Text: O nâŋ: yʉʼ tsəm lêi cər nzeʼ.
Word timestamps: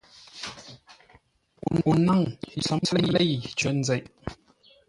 O 1.89 1.91
nâŋ: 2.05 2.19
yʉʼ 2.53 2.65
tsəm 2.85 3.01
lêi 3.13 3.33
cər 3.57 3.73
nzeʼ. 3.79 4.03